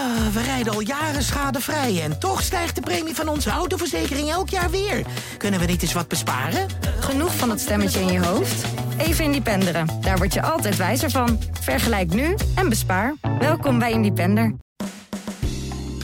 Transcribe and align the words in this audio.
Ah, 0.00 0.26
we 0.32 0.42
rijden 0.42 0.72
al 0.72 0.80
jaren 0.80 1.22
schadevrij 1.22 2.02
en 2.02 2.18
toch 2.18 2.42
stijgt 2.42 2.74
de 2.74 2.80
premie 2.80 3.14
van 3.14 3.28
onze 3.28 3.50
autoverzekering 3.50 4.30
elk 4.30 4.48
jaar 4.48 4.70
weer. 4.70 5.06
Kunnen 5.36 5.60
we 5.60 5.66
niet 5.66 5.82
eens 5.82 5.92
wat 5.92 6.08
besparen? 6.08 6.66
Genoeg 7.00 7.36
van 7.36 7.48
dat 7.48 7.60
stemmetje 7.60 8.00
in 8.00 8.12
je 8.12 8.24
hoofd? 8.24 8.64
Even 8.98 9.24
Independeren. 9.24 9.86
Daar 10.00 10.16
word 10.16 10.34
je 10.34 10.42
altijd 10.42 10.76
wijzer 10.76 11.10
van. 11.10 11.38
Vergelijk 11.60 12.14
nu 12.14 12.34
en 12.54 12.68
bespaar. 12.68 13.14
Welkom 13.38 13.78
bij 13.78 13.92
Independer. 13.92 14.54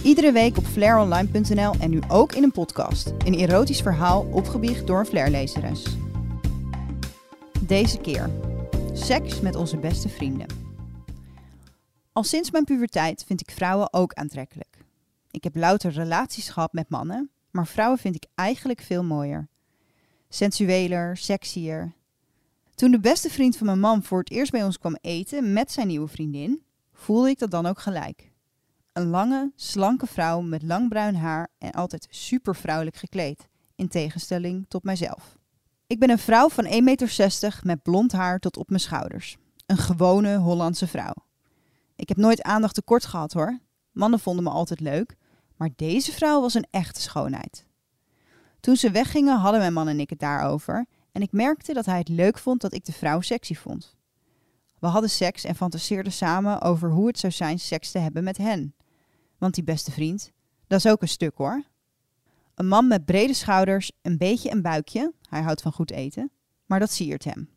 Iedere 0.02 0.32
week 0.32 0.56
op 0.56 0.66
flaironline.nl 0.66 1.74
en 1.80 1.90
nu 1.90 2.00
ook 2.08 2.32
in 2.32 2.42
een 2.42 2.52
podcast. 2.52 3.12
Een 3.24 3.34
erotisch 3.34 3.80
verhaal 3.80 4.26
opgebiecht 4.30 4.86
door 4.86 4.98
een 4.98 5.06
flairlezeres. 5.06 5.82
Deze 7.60 7.98
keer. 7.98 8.30
Seks 8.92 9.40
met 9.40 9.56
onze 9.56 9.76
beste 9.76 10.08
vrienden. 10.08 10.46
Al 12.17 12.25
sinds 12.25 12.51
mijn 12.51 12.64
puberteit 12.64 13.25
vind 13.27 13.41
ik 13.41 13.51
vrouwen 13.51 13.93
ook 13.93 14.12
aantrekkelijk. 14.12 14.85
Ik 15.30 15.45
heb 15.45 15.57
louter 15.57 15.93
relaties 15.93 16.48
gehad 16.48 16.73
met 16.73 16.88
mannen, 16.88 17.30
maar 17.51 17.66
vrouwen 17.66 17.98
vind 17.98 18.15
ik 18.15 18.27
eigenlijk 18.34 18.80
veel 18.80 19.05
mooier. 19.05 19.48
Sensueler, 20.29 21.16
sexier. 21.16 21.93
Toen 22.74 22.91
de 22.91 23.01
beste 23.01 23.30
vriend 23.30 23.57
van 23.57 23.66
mijn 23.66 23.80
man 23.80 24.02
voor 24.02 24.19
het 24.19 24.30
eerst 24.30 24.52
bij 24.52 24.65
ons 24.65 24.79
kwam 24.79 24.97
eten 25.01 25.52
met 25.52 25.73
zijn 25.73 25.87
nieuwe 25.87 26.09
vriendin, 26.09 26.62
voelde 26.93 27.29
ik 27.29 27.38
dat 27.38 27.51
dan 27.51 27.66
ook 27.66 27.79
gelijk. 27.79 28.33
Een 28.93 29.07
lange, 29.07 29.52
slanke 29.57 30.07
vrouw 30.07 30.41
met 30.41 30.62
lang 30.62 30.88
bruin 30.88 31.15
haar 31.15 31.48
en 31.59 31.73
altijd 31.73 32.07
super 32.10 32.57
vrouwelijk 32.57 32.96
gekleed, 32.96 33.48
in 33.74 33.88
tegenstelling 33.88 34.65
tot 34.69 34.85
mijzelf. 34.85 35.37
Ik 35.87 35.98
ben 35.98 36.10
een 36.10 36.19
vrouw 36.19 36.48
van 36.48 36.65
1,60 36.65 36.71
meter 36.83 37.60
met 37.62 37.83
blond 37.83 38.12
haar 38.12 38.38
tot 38.38 38.57
op 38.57 38.69
mijn 38.69 38.80
schouders. 38.80 39.37
Een 39.66 39.79
gewone 39.79 40.37
Hollandse 40.37 40.87
vrouw. 40.87 41.26
Ik 41.96 42.09
heb 42.09 42.16
nooit 42.16 42.42
aandacht 42.42 42.74
tekort 42.74 43.05
gehad 43.05 43.32
hoor. 43.32 43.59
Mannen 43.92 44.20
vonden 44.20 44.45
me 44.45 44.50
altijd 44.50 44.80
leuk, 44.80 45.16
maar 45.56 45.70
deze 45.77 46.12
vrouw 46.12 46.41
was 46.41 46.54
een 46.54 46.66
echte 46.70 47.00
schoonheid. 47.00 47.66
Toen 48.60 48.76
ze 48.76 48.90
weggingen 48.90 49.38
hadden 49.38 49.60
mijn 49.60 49.73
man 49.73 49.88
en 49.88 50.01
ik 50.01 50.10
het 50.10 50.18
daarover 50.18 50.87
en 51.12 51.23
ik 51.23 51.32
merkte 51.32 51.73
dat 51.73 51.87
hij 51.87 51.98
het 51.98 52.09
leuk 52.09 52.38
vond 52.38 52.60
dat 52.60 52.74
ik 52.74 52.84
de 52.84 52.93
vrouw 52.93 53.21
sexy 53.21 53.54
vond. 53.54 53.96
We 54.79 54.87
hadden 54.87 55.10
seks 55.10 55.45
en 55.45 55.54
fantaseerden 55.54 56.12
samen 56.12 56.60
over 56.62 56.90
hoe 56.90 57.06
het 57.06 57.18
zou 57.18 57.32
zijn 57.32 57.59
seks 57.59 57.90
te 57.90 57.99
hebben 57.99 58.24
met 58.24 58.37
hen. 58.37 58.74
Want 59.38 59.54
die 59.54 59.65
beste 59.65 59.90
vriend, 59.90 60.32
dat 60.66 60.78
is 60.78 60.90
ook 60.90 61.02
een 61.02 61.09
stuk 61.09 61.37
hoor. 61.37 61.65
Een 62.54 62.68
man 62.68 62.88
met 62.88 63.04
brede 63.04 63.34
schouders, 63.34 63.93
een 64.03 64.19
beetje 64.19 64.50
een 64.50 64.62
buikje, 64.62 65.12
hij 65.28 65.43
houdt 65.43 65.62
van 65.62 65.72
goed 65.72 65.91
eten, 65.91 66.31
maar 66.66 66.78
dat 66.78 66.91
siert 66.91 67.25
hem. 67.25 67.56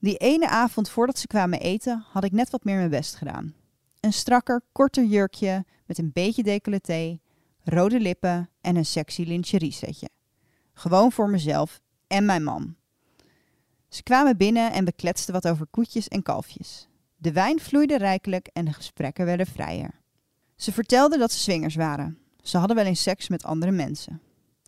Die 0.00 0.16
ene 0.16 0.48
avond 0.48 0.88
voordat 0.88 1.18
ze 1.18 1.26
kwamen 1.26 1.60
eten 1.60 2.04
had 2.10 2.24
ik 2.24 2.32
net 2.32 2.50
wat 2.50 2.64
meer 2.64 2.76
mijn 2.76 2.90
best 2.90 3.14
gedaan. 3.14 3.54
Een 4.00 4.12
strakker, 4.12 4.62
korter 4.72 5.04
jurkje 5.04 5.64
met 5.86 5.98
een 5.98 6.10
beetje 6.12 6.42
decolleté, 6.42 7.18
rode 7.64 8.00
lippen 8.00 8.50
en 8.60 8.76
een 8.76 8.86
sexy 8.86 9.22
lingerie 9.22 9.72
setje. 9.72 10.08
Gewoon 10.72 11.12
voor 11.12 11.30
mezelf 11.30 11.80
en 12.06 12.24
mijn 12.24 12.44
man. 12.44 12.76
Ze 13.88 14.02
kwamen 14.02 14.36
binnen 14.36 14.72
en 14.72 14.84
bekletsten 14.84 15.34
wat 15.34 15.48
over 15.48 15.66
koetjes 15.66 16.08
en 16.08 16.22
kalfjes. 16.22 16.88
De 17.16 17.32
wijn 17.32 17.60
vloeide 17.60 17.96
rijkelijk 17.96 18.46
en 18.52 18.64
de 18.64 18.72
gesprekken 18.72 19.24
werden 19.24 19.46
vrijer. 19.46 20.00
Ze 20.56 20.72
vertelden 20.72 21.18
dat 21.18 21.32
ze 21.32 21.38
swingers 21.38 21.74
waren. 21.74 22.18
Ze 22.42 22.58
hadden 22.58 22.76
wel 22.76 22.84
eens 22.84 23.02
seks 23.02 23.28
met 23.28 23.44
andere 23.44 23.72
mensen. 23.72 24.20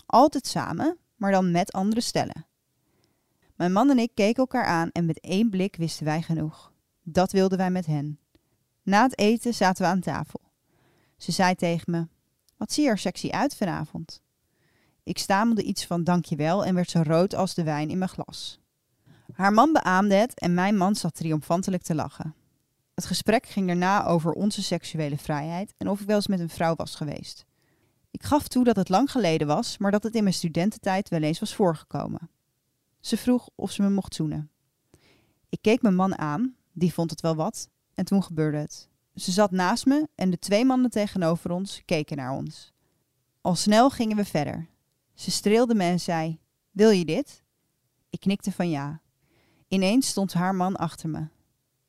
Altijd 0.07 0.47
samen, 0.47 0.99
maar 1.17 1.33
dan 1.33 1.51
met 1.51 1.73
andere 1.73 2.01
stellen. 2.01 2.47
Mijn 3.63 3.75
man 3.75 3.91
en 3.91 3.99
ik 3.99 4.11
keken 4.15 4.37
elkaar 4.37 4.65
aan 4.65 4.91
en 4.93 5.07
met 5.07 5.21
één 5.21 5.51
blik 5.51 5.77
wisten 5.77 6.05
wij 6.05 6.23
genoeg. 6.23 6.73
Dat 7.03 7.33
wilden 7.33 7.59
wij 7.59 7.71
met 7.71 7.87
hen. 7.87 8.19
Na 8.83 9.03
het 9.03 9.19
eten 9.19 9.55
zaten 9.55 9.83
we 9.83 9.91
aan 9.91 10.01
tafel. 10.01 10.41
Ze 11.17 11.33
zei 11.33 11.55
tegen 11.55 11.93
me: 11.93 12.07
Wat 12.57 12.73
zie 12.73 12.85
je 12.85 12.91
er 12.91 12.99
sexy 12.99 13.31
uit 13.31 13.57
vanavond? 13.57 14.23
Ik 15.03 15.19
stamelde 15.19 15.63
iets 15.63 15.87
van 15.87 16.05
dankjewel 16.05 16.65
en 16.65 16.75
werd 16.75 16.91
zo 16.91 17.03
rood 17.05 17.35
als 17.35 17.55
de 17.55 17.63
wijn 17.63 17.91
in 17.91 17.99
mijn 17.99 18.11
glas. 18.11 18.61
Haar 19.33 19.53
man 19.53 19.73
beaamde 19.73 20.15
het 20.15 20.39
en 20.41 20.55
mijn 20.55 20.77
man 20.77 20.95
zat 20.95 21.15
triomfantelijk 21.15 21.83
te 21.83 21.95
lachen. 21.95 22.35
Het 22.95 23.05
gesprek 23.05 23.47
ging 23.47 23.67
daarna 23.67 24.07
over 24.07 24.33
onze 24.33 24.63
seksuele 24.63 25.19
vrijheid 25.19 25.75
en 25.77 25.89
of 25.89 26.01
ik 26.01 26.07
wel 26.07 26.17
eens 26.17 26.27
met 26.27 26.41
een 26.41 26.49
vrouw 26.49 26.75
was 26.75 26.95
geweest. 26.95 27.45
Ik 28.11 28.23
gaf 28.23 28.49
toe 28.49 28.65
dat 28.65 28.77
het 28.77 28.89
lang 28.89 29.11
geleden 29.11 29.47
was, 29.47 29.79
maar 29.79 29.91
dat 29.91 30.03
het 30.03 30.15
in 30.15 30.23
mijn 30.23 30.35
studententijd 30.35 31.09
wel 31.09 31.23
eens 31.23 31.41
was 31.41 31.55
voorgekomen. 31.55 32.31
Ze 33.03 33.17
vroeg 33.17 33.49
of 33.55 33.71
ze 33.71 33.83
me 33.83 33.91
mocht 33.91 34.15
zoenen. 34.15 34.51
Ik 35.49 35.59
keek 35.63 35.83
mijn 35.83 35.95
man 35.95 36.19
aan, 36.19 36.57
die 36.73 36.93
vond 36.93 37.11
het 37.11 37.21
wel 37.21 37.35
wat, 37.35 37.69
en 37.95 38.05
toen 38.05 38.23
gebeurde 38.23 38.57
het. 38.57 38.89
Ze 39.15 39.31
zat 39.31 39.51
naast 39.51 39.87
me 39.87 40.09
en 40.15 40.31
de 40.31 40.39
twee 40.39 40.65
mannen 40.65 40.91
tegenover 40.91 41.51
ons 41.51 41.83
keken 41.85 42.17
naar 42.17 42.33
ons. 42.33 42.73
Al 43.41 43.55
snel 43.55 43.91
gingen 43.91 44.17
we 44.17 44.25
verder. 44.25 44.69
Ze 45.15 45.31
streelde 45.31 45.75
me 45.75 45.85
en 45.85 46.01
zei: 46.01 46.39
Wil 46.71 46.91
je 46.91 47.05
dit? 47.05 47.45
Ik 48.11 48.21
knikte 48.21 48.53
van 48.53 48.71
ja. 48.71 49.01
Ineens 49.69 50.09
stond 50.09 50.33
haar 50.33 50.55
man 50.55 50.77
achter 50.77 51.09
me. 51.09 51.27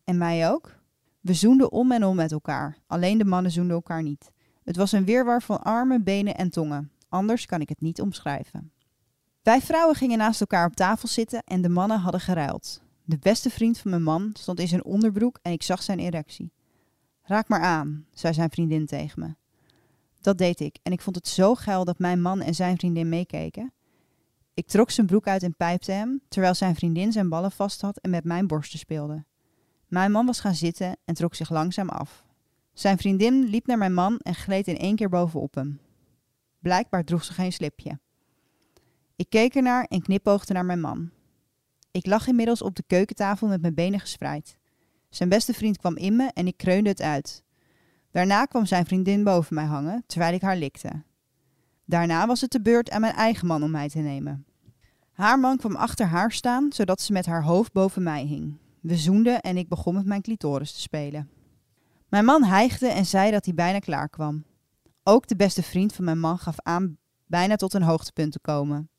En 0.04 0.18
mij 0.18 0.50
ook? 0.50 0.80
We 1.20 1.34
zoenden 1.34 1.72
om 1.72 1.92
en 1.92 2.04
om 2.04 2.16
met 2.16 2.32
elkaar. 2.32 2.78
Alleen 2.88 3.18
de 3.18 3.26
mannen 3.26 3.52
zoenden 3.52 3.76
elkaar 3.76 4.04
niet. 4.04 4.32
Het 4.64 4.76
was 4.76 4.92
een 4.92 5.06
weerwar 5.06 5.42
van 5.42 5.64
armen, 5.64 6.04
benen 6.04 6.36
en 6.36 6.50
tongen. 6.50 6.92
Anders 7.10 7.46
kan 7.46 7.62
ik 7.62 7.70
het 7.70 7.82
niet 7.82 8.02
omschrijven. 8.02 8.73
Wij 9.44 9.62
vrouwen 9.62 9.96
gingen 9.96 10.18
naast 10.18 10.42
elkaar 10.42 10.66
op 10.66 10.76
tafel 10.76 11.08
zitten 11.08 11.44
en 11.44 11.62
de 11.62 11.70
mannen 11.70 12.00
hadden 12.00 12.22
geruild. 12.22 12.82
De 13.04 13.18
beste 13.18 13.50
vriend 13.50 13.78
van 13.78 13.92
mijn 13.92 14.04
man 14.04 14.30
stond 14.34 14.60
in 14.60 14.68
zijn 14.68 14.84
onderbroek 14.84 15.40
en 15.42 15.52
ik 15.52 15.64
zag 15.64 15.84
zijn 15.84 16.00
erectie. 16.00 16.52
Raak 17.22 17.48
maar 17.48 17.62
aan, 17.62 18.06
zei 18.14 18.34
zijn 18.34 18.50
vriendin 18.50 18.86
tegen 18.86 19.20
me. 19.20 19.36
Dat 20.22 20.38
deed 20.38 20.60
ik 20.60 20.78
en 20.84 20.92
ik 20.92 21.02
vond 21.02 21.16
het 21.16 21.28
zo 21.28 21.56
geil 21.56 21.86
dat 21.86 22.00
mijn 22.00 22.22
man 22.22 22.42
en 22.42 22.56
zijn 22.56 22.78
vriendin 22.78 23.10
meekeken. 23.10 23.74
Ik 24.54 24.68
trok 24.68 24.92
zijn 24.92 25.08
broek 25.08 25.28
uit 25.28 25.44
en 25.44 25.56
pijpte 25.56 25.92
hem, 25.92 26.22
terwijl 26.28 26.54
zijn 26.54 26.76
vriendin 26.76 27.12
zijn 27.12 27.30
ballen 27.30 27.52
vast 27.52 27.82
had 27.82 27.98
en 27.98 28.10
met 28.10 28.24
mijn 28.24 28.48
borsten 28.48 28.80
speelde. 28.80 29.24
Mijn 29.88 30.12
man 30.12 30.26
was 30.26 30.40
gaan 30.40 30.56
zitten 30.56 30.98
en 31.06 31.14
trok 31.14 31.36
zich 31.36 31.50
langzaam 31.50 31.90
af. 31.90 32.26
Zijn 32.74 32.98
vriendin 32.98 33.44
liep 33.44 33.68
naar 33.68 33.78
mijn 33.78 33.94
man 33.94 34.18
en 34.18 34.36
gleed 34.36 34.68
in 34.68 34.78
één 34.78 34.96
keer 34.96 35.10
bovenop 35.10 35.56
hem. 35.56 35.80
Blijkbaar 36.60 37.04
droeg 37.04 37.24
ze 37.24 37.34
geen 37.34 37.54
slipje. 37.54 38.00
Ik 39.16 39.30
keek 39.30 39.56
ernaar 39.56 39.86
en 39.86 40.02
knipoogde 40.02 40.54
naar 40.54 40.66
mijn 40.66 40.82
man. 40.82 41.10
Ik 41.92 42.06
lag 42.06 42.28
inmiddels 42.28 42.62
op 42.62 42.76
de 42.76 42.84
keukentafel 42.88 43.48
met 43.48 43.62
mijn 43.62 43.74
benen 43.74 44.00
gespreid. 44.00 44.58
Zijn 45.10 45.30
beste 45.30 45.54
vriend 45.54 45.78
kwam 45.78 45.98
in 45.98 46.16
me 46.16 46.32
en 46.34 46.48
ik 46.48 46.58
kreunde 46.58 46.90
het 46.90 47.02
uit. 47.02 47.44
Daarna 48.12 48.46
kwam 48.46 48.66
zijn 48.66 48.86
vriendin 48.86 49.24
boven 49.24 49.56
mij 49.56 49.66
hangen, 49.66 50.04
terwijl 50.08 50.34
ik 50.34 50.42
haar 50.42 50.58
likte. 50.58 51.04
Daarna 51.86 52.28
was 52.28 52.42
het 52.42 52.52
de 52.52 52.62
beurt 52.62 52.90
aan 52.90 53.02
mijn 53.02 53.14
eigen 53.14 53.48
man 53.48 53.64
om 53.64 53.72
mij 53.72 53.90
te 53.90 54.00
nemen. 54.00 54.46
Haar 55.12 55.40
man 55.40 55.58
kwam 55.58 55.76
achter 55.76 56.06
haar 56.06 56.32
staan, 56.32 56.72
zodat 56.72 57.02
ze 57.02 57.12
met 57.12 57.26
haar 57.26 57.44
hoofd 57.44 57.72
boven 57.72 58.04
mij 58.04 58.26
hing. 58.26 58.58
We 58.82 58.98
zoenden 58.98 59.42
en 59.42 59.58
ik 59.58 59.70
begon 59.70 59.94
met 59.94 60.06
mijn 60.06 60.22
clitoris 60.22 60.74
te 60.74 60.80
spelen. 60.80 61.30
Mijn 62.10 62.26
man 62.26 62.44
hijgde 62.44 62.88
en 62.88 63.06
zei 63.06 63.32
dat 63.32 63.46
hij 63.46 63.54
bijna 63.54 63.80
klaar 63.80 64.10
kwam. 64.10 64.44
Ook 65.04 65.28
de 65.28 65.36
beste 65.36 65.64
vriend 65.64 65.94
van 65.94 66.06
mijn 66.06 66.20
man 66.20 66.38
gaf 66.38 66.56
aan 66.60 66.98
bijna 67.26 67.56
tot 67.56 67.74
een 67.74 67.84
hoogtepunt 67.84 68.32
te 68.32 68.40
komen. 68.40 68.90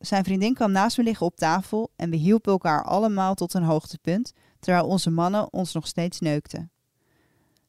Zijn 0.00 0.24
vriendin 0.24 0.54
kwam 0.54 0.72
naast 0.72 0.96
me 0.96 1.04
liggen 1.04 1.26
op 1.26 1.36
tafel 1.36 1.90
en 1.96 2.10
we 2.10 2.16
hielpen 2.16 2.52
elkaar 2.52 2.84
allemaal 2.84 3.34
tot 3.34 3.54
een 3.54 3.62
hoogtepunt, 3.62 4.32
terwijl 4.58 4.86
onze 4.86 5.10
mannen 5.10 5.52
ons 5.52 5.72
nog 5.72 5.86
steeds 5.86 6.20
neukten. 6.20 6.70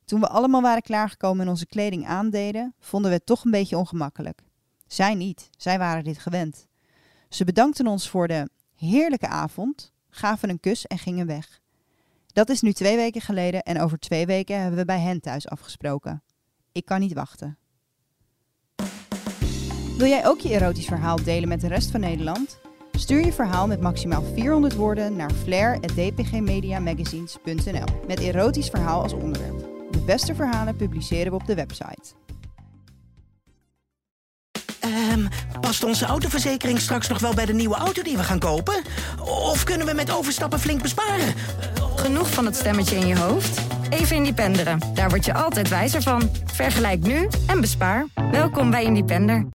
Toen 0.06 0.20
we 0.20 0.28
allemaal 0.28 0.62
waren 0.62 0.82
klaargekomen 0.82 1.46
en 1.46 1.50
onze 1.50 1.66
kleding 1.66 2.06
aandeden, 2.08 2.76
vonden 2.80 3.12
we 3.12 3.18
het 3.18 3.26
toch 3.26 3.46
een 3.46 3.52
beetje 3.52 3.78
ongemakkelijk. 3.78 4.44
Zij 4.88 5.14
niet, 5.14 5.50
zij 5.58 5.78
waren 5.78 6.04
dit 6.04 6.20
gewend. 6.20 6.68
Ze 7.30 7.44
bedankten 7.44 7.88
ons 7.88 8.10
voor 8.10 8.28
de 8.28 8.50
heerlijke 8.76 9.28
avond, 9.28 9.94
gaven 10.10 10.50
een 10.50 10.60
kus 10.60 10.86
en 10.86 10.98
gingen 10.98 11.28
weg. 11.28 11.60
Dat 12.28 12.50
is 12.50 12.62
nu 12.62 12.74
twee 12.74 12.96
weken 12.96 13.22
geleden 13.22 13.64
en 13.64 13.82
over 13.82 14.00
twee 14.00 14.26
weken 14.26 14.60
hebben 14.60 14.80
we 14.80 14.86
bij 14.86 15.00
hen 15.00 15.22
thuis 15.22 15.48
afgesproken. 15.48 16.24
Ik 16.72 16.86
kan 16.86 17.00
niet 17.00 17.14
wachten. 17.14 17.58
Wil 20.02 20.10
jij 20.10 20.28
ook 20.28 20.40
je 20.40 20.50
erotisch 20.50 20.86
verhaal 20.86 21.24
delen 21.24 21.50
met 21.50 21.62
de 21.62 21.68
rest 21.68 21.92
van 21.92 22.00
Nederland? 22.00 22.60
Stuur 22.92 23.26
je 23.26 23.34
verhaal 23.34 23.68
met 23.68 23.82
maximaal 23.82 24.24
400 24.34 24.76
woorden 24.76 25.16
naar 25.16 25.32
flair.dpgmediamagazines.nl 25.44 28.02
met 28.08 28.20
erotisch 28.20 28.70
verhaal 28.70 29.02
als 29.02 29.14
onderwerp. 29.14 29.60
De 29.92 30.02
beste 30.06 30.36
verhalen 30.36 30.76
publiceren 30.76 31.32
we 31.32 31.38
op 31.38 31.46
de 31.46 31.56
website. 31.56 32.14
Ehm, 34.80 35.28
past 35.60 35.84
onze 35.84 36.06
autoverzekering 36.06 36.80
straks 36.80 37.08
nog 37.08 37.20
wel 37.20 37.34
bij 37.34 37.46
de 37.46 37.54
nieuwe 37.54 37.76
auto 37.76 38.02
die 38.02 38.18
we 38.18 38.24
gaan 38.24 38.40
kopen? 38.40 38.82
Of 39.20 39.64
kunnen 39.64 39.88
we 39.88 39.94
met 39.94 40.12
overstappen 40.12 40.60
flink 40.60 40.82
besparen? 40.82 41.34
Genoeg 41.96 42.30
van 42.30 42.46
het 42.46 42.56
stemmetje 42.56 42.96
in 42.96 43.08
je 43.08 43.18
hoofd? 43.18 43.62
Even 43.90 44.16
Independeren. 44.16 44.80
Daar 44.94 45.10
word 45.10 45.26
je 45.26 45.34
altijd 45.34 45.70
wijzer 45.70 46.02
van. 46.02 46.30
Vergelijk 46.46 47.04
nu 47.04 47.28
en 47.48 47.62
bespaar. 47.62 48.06
Welkom 48.32 48.72
bij 48.72 48.84
Independer. 48.84 49.46